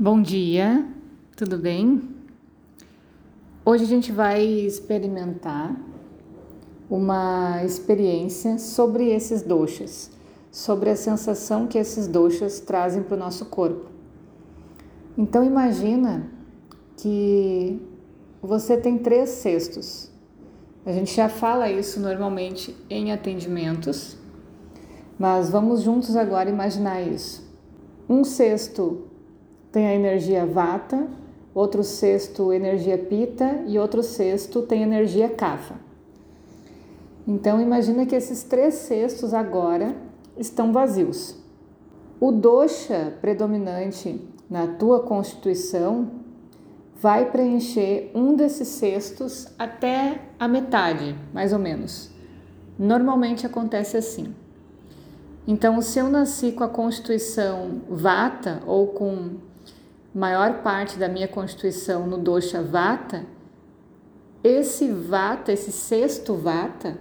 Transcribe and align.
Bom 0.00 0.22
dia, 0.22 0.86
tudo 1.36 1.58
bem? 1.58 2.00
Hoje 3.64 3.82
a 3.82 3.86
gente 3.88 4.12
vai 4.12 4.44
experimentar 4.44 5.74
uma 6.88 7.64
experiência 7.64 8.60
sobre 8.60 9.10
esses 9.10 9.42
doshas, 9.42 10.12
sobre 10.52 10.88
a 10.90 10.94
sensação 10.94 11.66
que 11.66 11.76
esses 11.76 12.06
doshas 12.06 12.60
trazem 12.60 13.02
para 13.02 13.16
o 13.16 13.18
nosso 13.18 13.46
corpo. 13.46 13.90
Então 15.16 15.42
imagina 15.42 16.30
que 16.96 17.82
você 18.40 18.76
tem 18.76 18.98
três 18.98 19.30
cestos. 19.30 20.12
A 20.86 20.92
gente 20.92 21.12
já 21.12 21.28
fala 21.28 21.72
isso 21.72 21.98
normalmente 21.98 22.72
em 22.88 23.10
atendimentos, 23.10 24.16
mas 25.18 25.50
vamos 25.50 25.82
juntos 25.82 26.14
agora 26.14 26.48
imaginar 26.48 27.02
isso. 27.02 27.44
Um 28.08 28.22
cesto 28.22 29.08
tem 29.70 29.86
a 29.86 29.94
energia 29.94 30.46
vata, 30.46 31.06
outro 31.54 31.82
sexto 31.82 32.52
energia 32.52 32.96
pita 32.96 33.62
e 33.66 33.78
outro 33.78 34.02
sexto 34.02 34.62
tem 34.62 34.82
energia 34.82 35.28
kapha. 35.28 35.76
Então 37.26 37.60
imagina 37.60 38.06
que 38.06 38.14
esses 38.14 38.42
três 38.42 38.74
cestos 38.74 39.34
agora 39.34 39.94
estão 40.36 40.72
vazios. 40.72 41.36
O 42.20 42.32
dosha 42.32 43.14
predominante 43.20 44.20
na 44.48 44.66
tua 44.66 45.00
constituição 45.00 46.10
vai 46.96 47.30
preencher 47.30 48.10
um 48.14 48.34
desses 48.34 48.68
cestos 48.68 49.46
até 49.58 50.22
a 50.38 50.48
metade, 50.48 51.14
mais 51.32 51.52
ou 51.52 51.58
menos. 51.58 52.10
Normalmente 52.78 53.46
acontece 53.46 53.96
assim. 53.96 54.34
Então, 55.46 55.80
se 55.80 55.98
eu 55.98 56.08
nasci 56.08 56.52
com 56.52 56.64
a 56.64 56.68
constituição 56.68 57.82
vata 57.88 58.60
ou 58.66 58.88
com 58.88 59.36
maior 60.14 60.62
parte 60.62 60.98
da 60.98 61.08
minha 61.08 61.28
constituição 61.28 62.06
no 62.06 62.18
dosha 62.18 62.62
vata, 62.62 63.26
esse 64.42 64.88
vata, 64.88 65.52
esse 65.52 65.70
sexto 65.70 66.34
vata, 66.34 66.98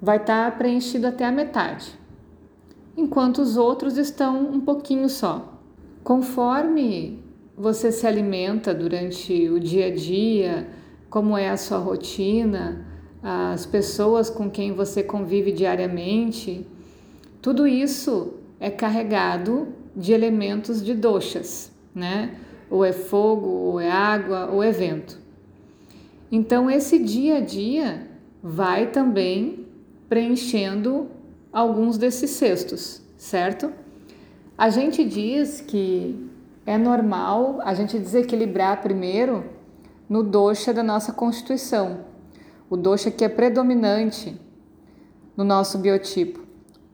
vai 0.00 0.16
estar 0.16 0.50
tá 0.50 0.56
preenchido 0.56 1.06
até 1.06 1.24
a 1.24 1.32
metade, 1.32 1.98
enquanto 2.96 3.38
os 3.38 3.56
outros 3.56 3.96
estão 3.96 4.50
um 4.50 4.60
pouquinho 4.60 5.08
só. 5.08 5.60
Conforme 6.02 7.22
você 7.56 7.92
se 7.92 8.06
alimenta 8.06 8.74
durante 8.74 9.48
o 9.48 9.60
dia 9.60 9.86
a 9.86 9.94
dia, 9.94 10.68
como 11.10 11.36
é 11.36 11.50
a 11.50 11.56
sua 11.56 11.78
rotina, 11.78 12.86
as 13.22 13.66
pessoas 13.66 14.30
com 14.30 14.50
quem 14.50 14.72
você 14.72 15.02
convive 15.02 15.52
diariamente, 15.52 16.66
tudo 17.40 17.66
isso 17.66 18.34
é 18.58 18.70
carregado 18.70 19.68
de 19.94 20.12
elementos 20.12 20.82
de 20.82 20.94
doshas 20.94 21.72
né? 21.94 22.34
Ou 22.70 22.84
é 22.84 22.92
fogo, 22.92 23.46
ou 23.46 23.80
é 23.80 23.90
água, 23.90 24.48
ou 24.50 24.62
é 24.62 24.70
vento. 24.70 25.18
Então, 26.30 26.70
esse 26.70 26.98
dia 26.98 27.36
a 27.36 27.40
dia 27.40 28.08
vai 28.42 28.86
também 28.86 29.66
preenchendo 30.08 31.08
alguns 31.52 31.98
desses 31.98 32.30
cestos, 32.30 33.02
certo? 33.16 33.72
A 34.56 34.70
gente 34.70 35.04
diz 35.04 35.60
que 35.60 36.28
é 36.64 36.78
normal 36.78 37.60
a 37.62 37.74
gente 37.74 37.98
desequilibrar 37.98 38.80
primeiro 38.80 39.44
no 40.08 40.22
dosha 40.22 40.72
da 40.72 40.82
nossa 40.82 41.12
constituição, 41.12 42.00
o 42.68 42.76
dosha 42.76 43.10
que 43.10 43.24
é 43.24 43.28
predominante 43.28 44.38
no 45.36 45.44
nosso 45.44 45.78
biotipo. 45.78 46.40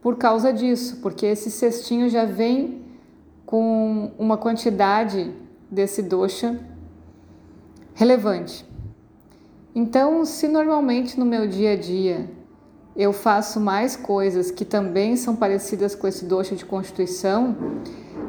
Por 0.01 0.17
causa 0.17 0.51
disso, 0.51 0.99
porque 1.01 1.25
esse 1.25 1.51
cestinho 1.51 2.09
já 2.09 2.25
vem 2.25 2.81
com 3.49 4.11
uma 4.19 4.37
quantidade 4.37 5.33
desse 5.71 6.03
dosha 6.03 6.59
relevante. 7.95 8.63
Então, 9.73 10.23
se 10.23 10.47
normalmente 10.47 11.19
no 11.19 11.25
meu 11.25 11.47
dia 11.47 11.71
a 11.71 11.75
dia 11.75 12.29
eu 12.95 13.11
faço 13.11 13.59
mais 13.59 13.95
coisas 13.95 14.51
que 14.51 14.63
também 14.63 15.15
são 15.15 15.35
parecidas 15.35 15.95
com 15.95 16.07
esse 16.07 16.25
dosha 16.25 16.55
de 16.55 16.63
constituição, 16.63 17.57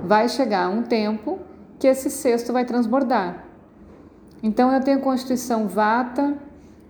vai 0.06 0.26
chegar 0.26 0.70
um 0.70 0.84
tempo 0.84 1.38
que 1.78 1.86
esse 1.86 2.08
cesto 2.08 2.50
vai 2.50 2.64
transbordar. 2.64 3.44
Então 4.42 4.72
eu 4.72 4.80
tenho 4.80 5.00
constituição 5.00 5.68
vata, 5.68 6.34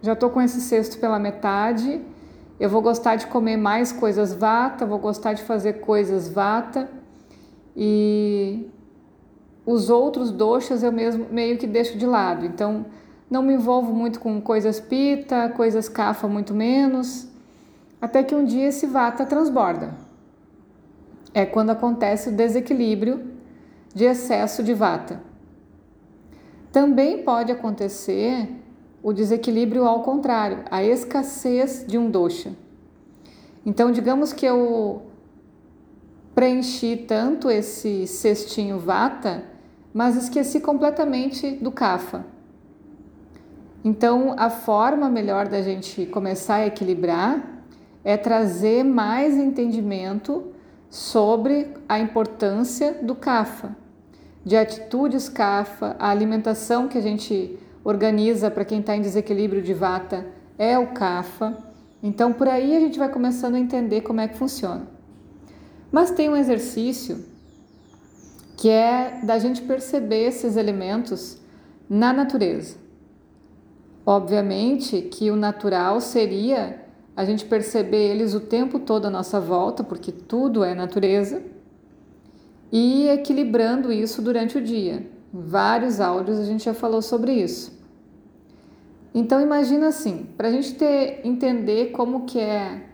já 0.00 0.12
estou 0.12 0.30
com 0.30 0.40
esse 0.40 0.60
cesto 0.60 1.00
pela 1.00 1.18
metade, 1.18 2.00
eu 2.60 2.70
vou 2.70 2.80
gostar 2.80 3.16
de 3.16 3.26
comer 3.26 3.56
mais 3.56 3.90
coisas 3.90 4.32
vata, 4.32 4.86
vou 4.86 5.00
gostar 5.00 5.32
de 5.32 5.42
fazer 5.42 5.80
coisas 5.80 6.28
vata 6.28 6.99
e 7.76 8.68
os 9.64 9.90
outros 9.90 10.30
doxas 10.30 10.82
eu 10.82 10.92
mesmo 10.92 11.26
meio 11.30 11.58
que 11.58 11.66
deixo 11.66 11.96
de 11.96 12.06
lado. 12.06 12.44
Então, 12.46 12.86
não 13.30 13.42
me 13.42 13.54
envolvo 13.54 13.92
muito 13.92 14.18
com 14.18 14.40
coisas 14.40 14.80
pita, 14.80 15.48
coisas 15.50 15.88
cafa 15.88 16.26
muito 16.26 16.52
menos, 16.52 17.28
até 18.00 18.22
que 18.22 18.34
um 18.34 18.44
dia 18.44 18.66
esse 18.66 18.86
vata 18.86 19.24
transborda. 19.24 19.94
É 21.32 21.46
quando 21.46 21.70
acontece 21.70 22.28
o 22.28 22.32
desequilíbrio 22.32 23.30
de 23.94 24.04
excesso 24.04 24.62
de 24.62 24.74
vata. 24.74 25.22
Também 26.72 27.22
pode 27.22 27.52
acontecer 27.52 28.48
o 29.02 29.12
desequilíbrio 29.12 29.84
ao 29.84 30.02
contrário, 30.02 30.64
a 30.70 30.82
escassez 30.82 31.84
de 31.86 31.96
um 31.96 32.10
dosha. 32.10 32.52
Então, 33.64 33.92
digamos 33.92 34.32
que 34.32 34.46
eu 34.46 35.02
preenchi 36.34 36.96
tanto 36.96 37.50
esse 37.50 38.06
cestinho 38.06 38.78
vata, 38.78 39.44
mas 39.92 40.16
esqueci 40.16 40.60
completamente 40.60 41.50
do 41.52 41.70
kafa. 41.70 42.24
Então, 43.84 44.34
a 44.38 44.50
forma 44.50 45.08
melhor 45.08 45.48
da 45.48 45.62
gente 45.62 46.04
começar 46.06 46.56
a 46.56 46.66
equilibrar 46.66 47.64
é 48.04 48.16
trazer 48.16 48.84
mais 48.84 49.36
entendimento 49.36 50.52
sobre 50.88 51.68
a 51.88 51.98
importância 51.98 52.98
do 53.02 53.14
kafa, 53.14 53.74
de 54.44 54.56
atitudes 54.56 55.28
kafa, 55.28 55.96
a 55.98 56.10
alimentação 56.10 56.88
que 56.88 56.98
a 56.98 57.00
gente 57.00 57.58
organiza 57.84 58.50
para 58.50 58.64
quem 58.64 58.80
está 58.80 58.96
em 58.96 59.02
desequilíbrio 59.02 59.62
de 59.62 59.72
vata 59.72 60.26
é 60.58 60.78
o 60.78 60.88
kafa. 60.88 61.56
Então, 62.02 62.32
por 62.32 62.48
aí 62.48 62.76
a 62.76 62.80
gente 62.80 62.98
vai 62.98 63.08
começando 63.08 63.54
a 63.54 63.58
entender 63.58 64.02
como 64.02 64.20
é 64.20 64.28
que 64.28 64.36
funciona. 64.36 64.99
Mas 65.90 66.10
tem 66.10 66.28
um 66.28 66.36
exercício 66.36 67.24
que 68.56 68.68
é 68.68 69.20
da 69.22 69.38
gente 69.38 69.62
perceber 69.62 70.24
esses 70.24 70.56
elementos 70.56 71.38
na 71.88 72.12
natureza. 72.12 72.76
Obviamente 74.04 75.02
que 75.02 75.30
o 75.30 75.36
natural 75.36 76.00
seria 76.00 76.84
a 77.16 77.24
gente 77.24 77.44
perceber 77.44 78.10
eles 78.10 78.34
o 78.34 78.40
tempo 78.40 78.78
todo 78.78 79.06
à 79.06 79.10
nossa 79.10 79.40
volta, 79.40 79.82
porque 79.82 80.12
tudo 80.12 80.62
é 80.62 80.74
natureza, 80.74 81.42
e 82.72 83.08
equilibrando 83.08 83.92
isso 83.92 84.22
durante 84.22 84.58
o 84.58 84.62
dia. 84.62 85.06
Em 85.34 85.40
vários 85.40 86.00
áudios 86.00 86.38
a 86.38 86.44
gente 86.44 86.64
já 86.64 86.74
falou 86.74 87.02
sobre 87.02 87.32
isso. 87.32 87.78
Então 89.14 89.40
imagina 89.40 89.88
assim, 89.88 90.28
para 90.36 90.48
a 90.48 90.50
gente 90.52 90.74
ter, 90.74 91.20
entender 91.24 91.90
como 91.90 92.24
que 92.26 92.38
é 92.38 92.86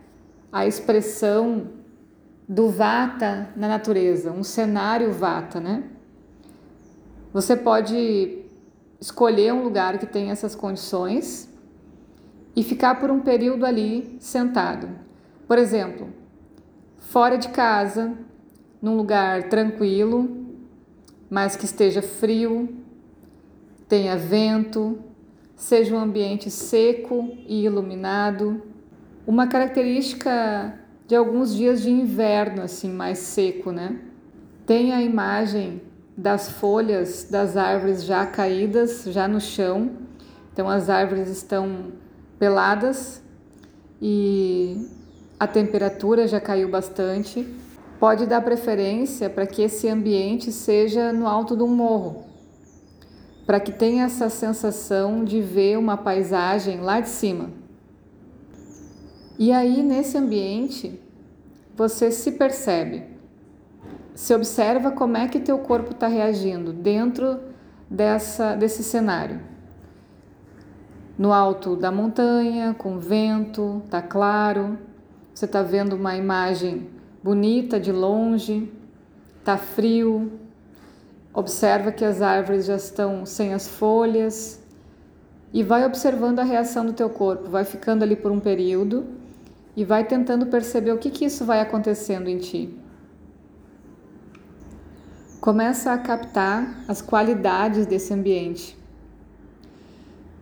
a 0.51 0.65
expressão 0.65 1.67
do 2.47 2.69
vata 2.69 3.49
na 3.55 3.67
natureza, 3.67 4.31
um 4.31 4.43
cenário 4.43 5.11
vata, 5.11 5.59
né? 5.59 5.83
Você 7.33 7.55
pode 7.55 8.45
escolher 9.01 9.53
um 9.53 9.63
lugar 9.63 9.99
que 9.99 10.05
tem 10.05 10.31
essas 10.31 10.55
condições 10.55 11.49
e 12.55 12.63
ficar 12.63 12.99
por 12.99 13.11
um 13.11 13.19
período 13.19 13.65
ali 13.65 14.17
sentado. 14.19 14.89
Por 15.47 15.57
exemplo, 15.57 16.07
fora 16.97 17.37
de 17.37 17.49
casa, 17.49 18.13
num 18.81 18.95
lugar 18.95 19.49
tranquilo, 19.49 20.47
mas 21.29 21.55
que 21.55 21.65
esteja 21.65 22.01
frio, 22.01 22.75
tenha 23.87 24.17
vento, 24.17 24.99
seja 25.55 25.93
um 25.93 25.99
ambiente 25.99 26.49
seco 26.49 27.37
e 27.45 27.65
iluminado. 27.65 28.61
Uma 29.25 29.47
característica 29.47 30.79
de 31.07 31.15
alguns 31.15 31.55
dias 31.55 31.81
de 31.81 31.89
inverno, 31.89 32.61
assim, 32.61 32.91
mais 32.91 33.19
seco, 33.19 33.71
né? 33.71 33.97
Tem 34.65 34.91
a 34.91 35.01
imagem 35.01 35.81
das 36.17 36.49
folhas 36.49 37.27
das 37.29 37.55
árvores 37.55 38.03
já 38.03 38.25
caídas, 38.25 39.05
já 39.05 39.25
no 39.27 39.39
chão. 39.39 39.91
Então 40.51 40.67
as 40.67 40.89
árvores 40.89 41.29
estão 41.29 41.93
peladas 42.37 43.21
e 44.01 44.85
a 45.39 45.47
temperatura 45.47 46.27
já 46.27 46.41
caiu 46.41 46.69
bastante. 46.69 47.47
Pode 47.99 48.25
dar 48.25 48.41
preferência 48.41 49.29
para 49.29 49.47
que 49.47 49.61
esse 49.61 49.87
ambiente 49.87 50.51
seja 50.51 51.13
no 51.13 51.25
alto 51.25 51.55
de 51.55 51.63
um 51.63 51.67
morro, 51.67 52.25
para 53.45 53.59
que 53.59 53.71
tenha 53.71 54.03
essa 54.03 54.29
sensação 54.29 55.23
de 55.23 55.41
ver 55.41 55.77
uma 55.77 55.95
paisagem 55.95 56.81
lá 56.81 56.99
de 56.99 57.09
cima. 57.09 57.49
E 59.37 59.51
aí, 59.51 59.83
nesse 59.83 60.17
ambiente, 60.17 60.99
você 61.75 62.11
se 62.11 62.31
percebe 62.31 63.17
se 64.17 64.33
observa 64.33 64.89
como 64.89 65.15
é 65.15 65.27
que 65.27 65.39
teu 65.39 65.59
corpo 65.59 65.91
está 65.91 66.07
reagindo 66.07 66.73
dentro 66.73 67.39
dessa, 67.87 68.55
desse 68.55 68.83
cenário. 68.83 69.39
No 71.15 71.31
alto 71.31 71.75
da 71.75 71.91
montanha, 71.91 72.73
com 72.75 72.97
vento, 72.97 73.83
tá 73.91 74.01
claro, 74.01 74.75
você 75.31 75.45
está 75.45 75.61
vendo 75.61 75.93
uma 75.93 76.17
imagem 76.17 76.89
bonita 77.23 77.79
de 77.79 77.91
longe, 77.91 78.73
tá 79.43 79.55
frio. 79.55 80.31
Observa 81.31 81.91
que 81.91 82.03
as 82.03 82.19
árvores 82.19 82.65
já 82.65 82.75
estão 82.75 83.23
sem 83.23 83.53
as 83.53 83.67
folhas 83.67 84.59
e 85.53 85.61
vai 85.61 85.85
observando 85.85 86.39
a 86.39 86.43
reação 86.43 86.83
do 86.83 86.93
teu 86.93 87.09
corpo, 87.11 87.51
vai 87.51 87.63
ficando 87.63 88.01
ali 88.01 88.15
por 88.15 88.31
um 88.31 88.39
período 88.39 89.05
e 89.77 89.85
vai 89.85 90.03
tentando 90.03 90.47
perceber 90.47 90.91
o 90.91 90.97
que 90.97 91.11
que 91.11 91.23
isso 91.23 91.45
vai 91.45 91.61
acontecendo 91.61 92.27
em 92.27 92.39
ti. 92.39 92.75
Começa 95.39 95.93
a 95.93 95.97
captar 95.99 96.83
as 96.87 96.99
qualidades 96.99 97.85
desse 97.85 98.11
ambiente. 98.11 98.75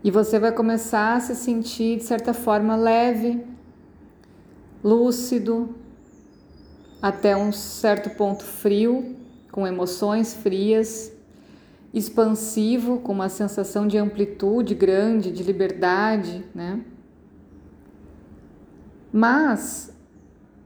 E 0.01 0.09
você 0.09 0.39
vai 0.39 0.53
começar 0.53 1.17
a 1.17 1.19
se 1.19 1.35
sentir 1.35 1.97
de 1.97 2.05
certa 2.05 2.33
forma 2.33 2.77
leve, 2.77 3.45
lúcido, 4.81 5.75
até 7.01 7.35
um 7.35 7.51
certo 7.51 8.11
ponto 8.11 8.45
frio, 8.45 9.17
com 9.51 9.67
emoções 9.67 10.33
frias, 10.33 11.11
expansivo, 11.93 12.99
com 12.99 13.11
uma 13.11 13.27
sensação 13.27 13.85
de 13.85 13.97
amplitude 13.97 14.73
grande, 14.73 15.29
de 15.29 15.43
liberdade, 15.43 16.41
né? 16.55 16.79
Mas 19.17 19.93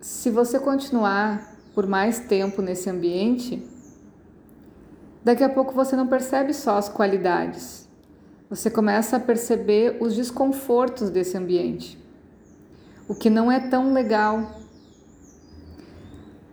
se 0.02 0.32
você 0.32 0.60
continuar 0.60 1.56
por 1.76 1.86
mais 1.86 2.22
tempo 2.22 2.64
nesse 2.64 2.90
ambiente, 2.90 3.64
daqui 5.24 5.44
a 5.44 5.50
pouco 5.50 5.72
você 5.72 5.96
não 5.96 6.08
percebe 6.08 6.52
só 6.52 6.80
as 6.80 6.90
qualidades. 6.90 7.88
Você 8.50 8.72
começa 8.72 9.18
a 9.18 9.20
perceber 9.20 9.98
os 10.02 10.16
desconfortos 10.16 11.12
desse 11.12 11.38
ambiente. 11.38 11.96
O 13.08 13.14
que 13.14 13.30
não 13.30 13.52
é 13.52 13.60
tão 13.60 13.94
legal, 13.94 14.60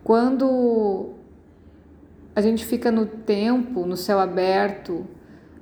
quando 0.03 1.15
a 2.35 2.41
gente 2.41 2.63
fica 2.63 2.91
no 2.91 3.07
tempo, 3.07 3.87
no 3.87 3.97
céu 3.97 4.19
aberto, 4.19 5.03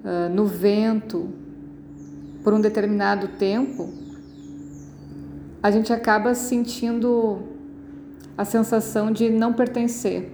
uh, 0.03 0.29
no 0.29 0.45
vento, 0.45 1.29
por 2.43 2.53
um 2.53 2.59
determinado 2.59 3.29
tempo, 3.39 4.03
a 5.65 5.71
gente 5.71 5.91
acaba 5.91 6.35
sentindo 6.35 7.39
a 8.37 8.45
sensação 8.45 9.11
de 9.11 9.31
não 9.31 9.51
pertencer, 9.51 10.31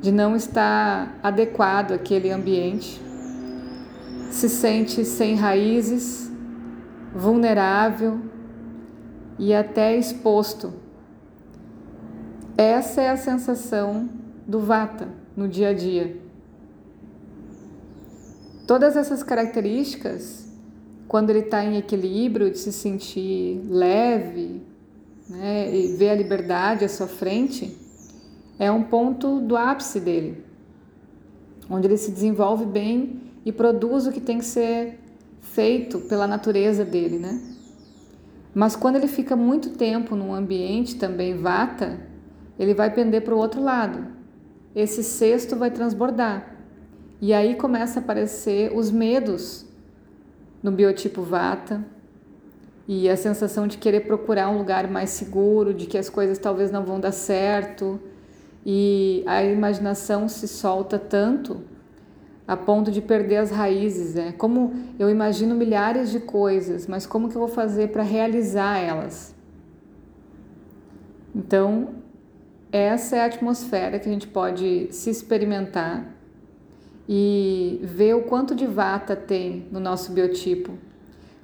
de 0.00 0.12
não 0.12 0.36
estar 0.36 1.18
adequado 1.20 1.90
àquele 1.90 2.30
ambiente, 2.30 3.02
se 4.30 4.48
sente 4.48 5.04
sem 5.04 5.34
raízes, 5.34 6.30
vulnerável 7.12 8.20
e 9.36 9.52
até 9.52 9.96
exposto 9.96 10.84
essa 12.56 13.00
é 13.00 13.10
a 13.10 13.16
sensação 13.16 14.08
do 14.46 14.60
Vata 14.60 15.08
no 15.36 15.48
dia 15.48 15.70
a 15.70 15.74
dia. 15.74 16.16
Todas 18.64 18.96
essas 18.96 19.24
características, 19.24 20.43
quando 21.08 21.30
ele 21.30 21.40
está 21.40 21.64
em 21.64 21.76
equilíbrio, 21.76 22.50
de 22.50 22.58
se 22.58 22.72
sentir 22.72 23.60
leve 23.68 24.62
né, 25.28 25.74
e 25.74 25.96
ver 25.96 26.10
a 26.10 26.14
liberdade 26.14 26.84
à 26.84 26.88
sua 26.88 27.06
frente, 27.06 27.76
é 28.58 28.70
um 28.70 28.82
ponto 28.82 29.40
do 29.40 29.56
ápice 29.56 30.00
dele, 30.00 30.44
onde 31.68 31.86
ele 31.86 31.96
se 31.96 32.10
desenvolve 32.10 32.64
bem 32.64 33.22
e 33.44 33.52
produz 33.52 34.06
o 34.06 34.12
que 34.12 34.20
tem 34.20 34.38
que 34.38 34.44
ser 34.44 34.98
feito 35.40 36.00
pela 36.00 36.26
natureza 36.26 36.84
dele, 36.84 37.18
né? 37.18 37.40
Mas 38.54 38.76
quando 38.76 38.96
ele 38.96 39.08
fica 39.08 39.34
muito 39.34 39.70
tempo 39.70 40.14
num 40.14 40.32
ambiente 40.32 40.96
também 40.96 41.36
vata, 41.36 41.98
ele 42.58 42.72
vai 42.72 42.92
pender 42.94 43.22
para 43.22 43.34
o 43.34 43.38
outro 43.38 43.60
lado. 43.60 44.06
Esse 44.74 45.02
cesto 45.02 45.56
vai 45.56 45.70
transbordar. 45.70 46.56
E 47.20 47.32
aí 47.32 47.56
começa 47.56 47.98
a 47.98 48.02
aparecer 48.02 48.72
os 48.74 48.90
medos 48.90 49.66
no 50.64 50.72
biotipo 50.72 51.20
Vata 51.20 51.84
e 52.88 53.08
a 53.08 53.16
sensação 53.18 53.66
de 53.66 53.76
querer 53.76 54.00
procurar 54.00 54.48
um 54.48 54.56
lugar 54.56 54.90
mais 54.90 55.10
seguro, 55.10 55.74
de 55.74 55.84
que 55.84 55.98
as 55.98 56.08
coisas 56.08 56.38
talvez 56.38 56.70
não 56.70 56.82
vão 56.84 56.98
dar 56.98 57.12
certo. 57.12 58.00
E 58.64 59.22
a 59.26 59.44
imaginação 59.44 60.26
se 60.26 60.48
solta 60.48 60.98
tanto 60.98 61.60
a 62.48 62.56
ponto 62.56 62.90
de 62.90 63.02
perder 63.02 63.36
as 63.36 63.50
raízes, 63.50 64.14
né? 64.14 64.32
Como 64.38 64.72
eu 64.98 65.10
imagino 65.10 65.54
milhares 65.54 66.10
de 66.10 66.20
coisas, 66.20 66.86
mas 66.86 67.04
como 67.04 67.28
que 67.28 67.36
eu 67.36 67.40
vou 67.40 67.48
fazer 67.48 67.88
para 67.88 68.02
realizar 68.02 68.78
elas? 68.78 69.34
Então, 71.34 71.96
essa 72.72 73.16
é 73.16 73.20
a 73.20 73.26
atmosfera 73.26 73.98
que 73.98 74.08
a 74.08 74.12
gente 74.12 74.26
pode 74.26 74.88
se 74.90 75.10
experimentar 75.10 76.13
e 77.08 77.80
ver 77.82 78.14
o 78.14 78.22
quanto 78.22 78.54
de 78.54 78.66
vata 78.66 79.14
tem 79.14 79.66
no 79.70 79.78
nosso 79.78 80.12
biotipo, 80.12 80.72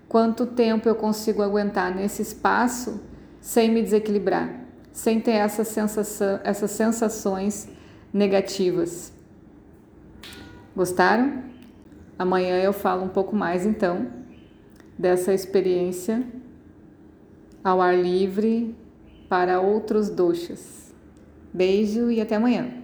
quanto 0.09 0.47
tempo 0.47 0.89
eu 0.89 0.95
consigo 0.95 1.43
aguentar 1.43 1.95
nesse 1.95 2.23
espaço 2.23 3.01
sem 3.41 3.71
me 3.71 3.83
desequilibrar, 3.83 4.65
sem 4.93 5.21
ter 5.21 5.33
essa 5.33 5.65
sensação, 5.65 6.41
essas 6.45 6.71
sensações 6.71 7.69
negativas. 8.12 9.12
Gostaram? 10.75 11.45
Amanhã 12.19 12.59
eu 12.61 12.73
falo 12.73 13.05
um 13.05 13.09
pouco 13.09 13.35
mais 13.35 13.65
então 13.65 14.06
dessa 14.99 15.33
experiência 15.33 16.23
ao 17.65 17.81
ar 17.81 17.97
livre 17.97 18.75
para 19.29 19.61
outros 19.61 20.11
doshas. 20.11 20.93
Beijo 21.53 22.11
e 22.11 22.20
até 22.20 22.37
amanhã. 22.37 22.80